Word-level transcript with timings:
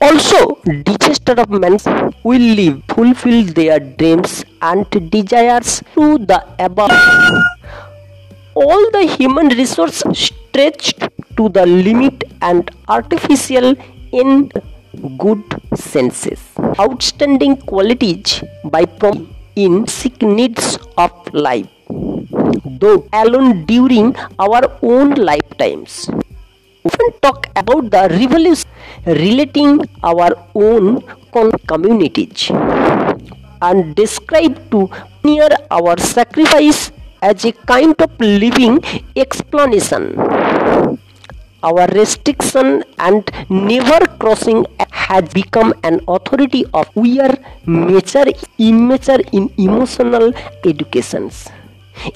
Also, 0.00 0.60
disaster 0.84 1.34
of 1.42 1.50
men 1.50 1.76
will 2.22 2.46
live, 2.58 2.82
fulfill 2.88 3.44
their 3.58 3.80
dreams 3.80 4.44
and 4.62 4.88
desires 5.10 5.82
through 5.92 6.18
the 6.18 6.40
above. 6.60 6.92
All 8.54 8.90
the 8.92 9.04
human 9.18 9.48
resource 9.48 10.04
stretched 10.12 11.00
to 11.36 11.48
the 11.48 11.66
limit 11.66 12.22
and 12.42 12.70
artificial 12.88 13.74
in 14.12 14.52
good 15.18 15.42
senses. 15.74 16.40
Outstanding 16.78 17.56
qualities 17.56 18.42
by 18.64 18.84
prom 18.84 19.34
in 19.56 19.88
sick 19.88 20.22
needs 20.22 20.78
of 20.96 21.12
life, 21.34 21.68
though 22.64 23.08
alone 23.12 23.66
during 23.66 24.14
our 24.38 24.62
own 24.82 25.14
lifetimes 25.14 26.08
often 26.88 27.08
talk 27.24 27.46
about 27.62 27.90
the 27.94 28.02
revolution 28.16 28.68
relating 29.06 29.72
our 30.02 30.30
own 30.54 31.00
communities 31.70 32.50
and 33.62 33.94
describe 33.94 34.56
to 34.70 34.88
near 35.24 35.48
our 35.70 35.96
sacrifice 35.98 36.90
as 37.22 37.44
a 37.44 37.52
kind 37.72 37.94
of 38.00 38.10
living 38.20 38.80
explanation. 39.16 40.16
Our 41.62 41.86
restriction 41.88 42.84
and 42.98 43.28
never 43.50 44.06
crossing 44.22 44.64
has 44.92 45.28
become 45.34 45.74
an 45.82 46.00
authority 46.06 46.64
of 46.72 46.88
we 46.94 47.18
are 47.20 47.36
mature 47.66 48.26
immature 48.58 49.18
in 49.32 49.50
emotional 49.58 50.32
educations. 50.64 51.48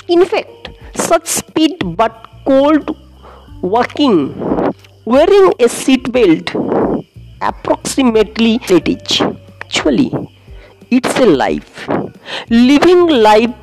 In 0.07 0.25
fact 0.25 0.71
such 0.95 1.27
speed 1.27 1.83
but 1.97 2.29
cold 2.47 2.97
walking 3.63 4.19
wearing 5.05 5.53
a 5.59 5.69
seat 5.69 6.11
belt 6.13 6.55
approximately 7.41 8.61
it 8.69 8.89
is 8.89 9.21
actually 9.61 10.11
it's 10.91 11.19
a 11.19 11.25
life. 11.25 11.89
Living 12.51 13.07
life 13.09 13.55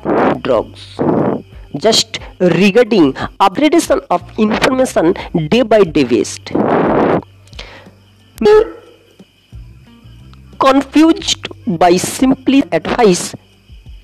drugs. 0.42 0.98
Just 1.76 2.18
regarding 2.40 3.12
upgradation 3.38 4.04
of 4.10 4.20
information 4.36 5.14
day 5.48 5.62
by 5.62 5.84
day 5.84 6.04
waste. 6.04 6.50
Confused 10.58 11.46
by 11.78 11.96
simply 11.96 12.64
advice 12.72 13.34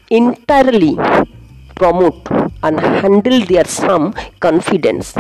entirely 0.09 0.95
promote 1.75 2.31
and 2.63 2.79
handle 2.81 3.45
their 3.47 3.65
some 3.65 4.15
confidence 4.39 5.13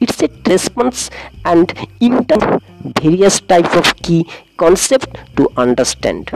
it's 0.00 0.22
a 0.22 0.28
response 0.46 1.10
and 1.44 1.72
inter 2.00 2.58
various 3.00 3.40
type 3.40 3.74
of 3.76 3.94
key 3.96 4.26
concept 4.56 5.18
to 5.36 5.48
understand. 5.56 6.30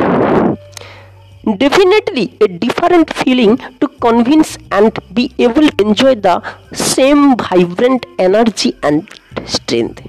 Definitely 1.58 2.36
a 2.40 2.46
different 2.46 3.12
feeling 3.12 3.56
to 3.80 3.88
convince 4.00 4.56
and 4.70 4.96
be 5.12 5.32
able 5.38 5.68
to 5.68 5.84
enjoy 5.84 6.14
the 6.14 6.40
same 6.72 7.36
vibrant 7.36 8.06
energy 8.18 8.76
and 8.82 9.08
strength. 9.44 10.06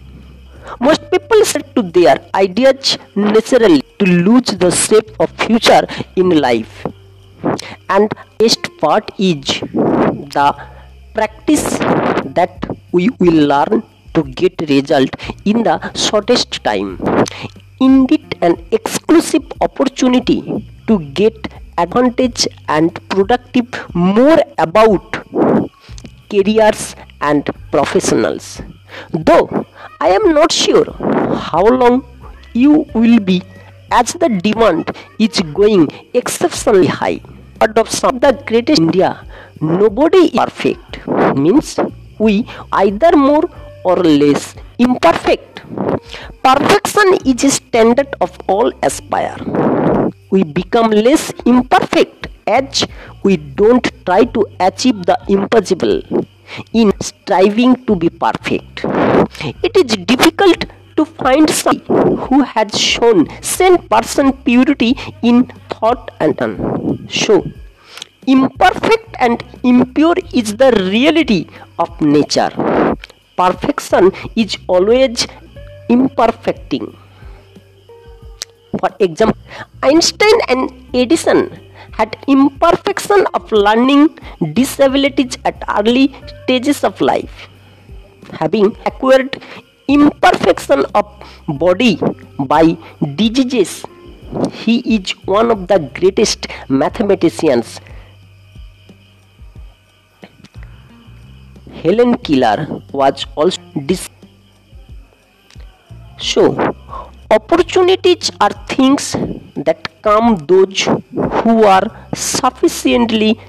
Most 0.80 1.10
people 1.12 1.44
set 1.44 1.76
to 1.76 1.82
their 1.82 2.18
ideas 2.36 2.98
naturally 3.16 3.82
to 4.00 4.06
lose 4.06 4.46
the 4.64 4.70
shape 4.72 5.12
of 5.20 5.32
future 5.32 5.88
in 6.16 6.30
life. 6.30 6.86
And 7.90 8.14
best 8.38 8.70
part 8.80 9.12
is 9.20 9.42
the 10.36 10.56
practice 11.14 11.78
that 12.38 12.66
we 12.94 13.10
will 13.20 13.40
learn 13.54 13.84
to 14.16 14.24
get 14.42 14.62
result 14.70 15.10
in 15.46 15.64
the 15.64 15.78
shortest 16.06 16.64
time. 16.64 16.90
Indeed 17.80 18.38
an 18.42 18.56
exclusive 18.72 19.46
opportunity 19.62 20.40
to 20.88 21.00
get 21.22 21.36
advantage 21.78 22.48
and 22.68 22.94
productive 23.10 23.68
more 23.96 24.38
about 24.58 25.18
careers 26.30 26.96
and 27.22 27.50
professionals. 27.72 28.62
Though 29.12 29.66
i 30.00 30.10
am 30.18 30.26
not 30.38 30.52
sure 30.52 30.86
how 31.50 31.64
long 31.82 31.96
you 32.54 32.74
will 32.94 33.20
be 33.32 33.38
as 33.92 34.14
the 34.24 34.30
demand 34.48 34.92
is 35.20 35.40
going 35.62 35.88
exceptionally 36.14 36.88
high. 36.88 37.22
But 37.60 37.78
of 37.78 37.90
some 37.90 38.16
of 38.16 38.22
the 38.22 38.34
greatest 38.52 38.82
india 38.82 39.10
nobody 39.62 40.24
is 40.28 40.32
perfect. 40.40 41.00
Means 41.46 41.80
we 42.26 42.34
either 42.84 43.12
more 43.16 43.46
or 43.84 43.98
less 43.98 44.56
imperfect. 44.80 45.62
Perfection 46.44 47.10
is 47.26 47.44
a 47.44 47.52
standard 47.52 48.10
of 48.22 48.38
all 48.48 48.72
aspire. 48.82 49.38
We 50.32 50.44
become 50.44 50.92
less 50.92 51.32
imperfect 51.46 52.28
as 52.48 52.86
we 53.24 53.38
don't 53.38 53.90
try 54.06 54.24
to 54.26 54.46
achieve 54.60 55.06
the 55.06 55.18
impossible 55.28 56.02
in 56.74 56.92
striving 57.02 57.76
to 57.86 57.96
be 57.96 58.10
perfect. 58.10 58.86
It 59.64 59.76
is 59.78 59.96
difficult 60.14 60.66
to 60.98 61.06
find 61.06 61.50
someone 61.50 62.18
who 62.18 62.42
has 62.44 62.78
shown 62.80 63.26
100% 63.28 64.44
purity 64.46 64.96
in 65.22 65.46
thought 65.70 66.12
and 66.20 66.36
done. 66.36 67.08
So, 67.10 67.44
imperfect 68.28 69.16
and 69.20 69.44
impure 69.64 70.16
is 70.34 70.56
the 70.56 70.72
reality 70.92 71.48
of 71.80 71.90
nature. 72.02 72.52
Perfection 73.38 74.12
is 74.36 74.58
always 74.68 75.28
imperfecting. 75.90 76.96
For 78.80 78.90
example, 79.00 79.40
Einstein 79.82 80.38
and 80.48 80.72
Edison 80.94 81.60
had 81.92 82.18
imperfection 82.28 83.26
of 83.34 83.52
learning 83.52 84.18
disabilities 84.54 85.38
at 85.46 85.64
early 85.78 86.16
stages 86.44 86.84
of 86.84 87.00
life. 87.02 87.48
Having 88.32 88.76
acquired 88.86 89.42
imperfection 89.88 90.86
of 90.96 91.06
body 91.48 92.00
by 92.40 92.78
diseases, 93.16 93.86
he 94.52 94.80
is 94.96 95.12
one 95.26 95.52
of 95.52 95.68
the 95.68 95.80
greatest 95.94 96.48
mathematicians. 96.68 97.80
Helen 101.84 102.16
Keller 102.18 102.82
was 102.94 103.26
also 103.36 103.62
dis- 103.86 104.10
so 106.18 106.44
opportunities 107.38 108.32
are 108.40 108.54
things 108.74 109.16
that 109.68 109.90
come 110.02 110.38
those 110.52 110.84
who 111.40 111.64
are 111.64 111.86
sufficiently 112.16 113.40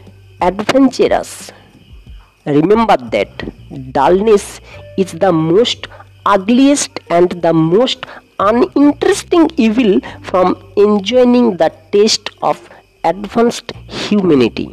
adventurous. 0.41 1.53
Remember 2.47 2.97
that 3.15 3.31
dullness 3.93 4.61
is 4.97 5.13
the 5.13 5.33
most 5.33 5.87
ugliest 6.27 7.01
and 7.11 7.31
the 7.43 7.53
most 7.53 8.05
uninteresting 8.39 9.49
evil 9.57 10.01
from 10.23 10.57
enjoying 10.77 11.57
the 11.57 11.71
taste 11.93 12.31
of 12.43 12.69
advanced 13.05 13.73
humanity. 13.87 14.69